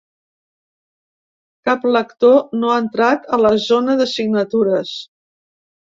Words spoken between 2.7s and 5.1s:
ha entrat a la zona de signatures.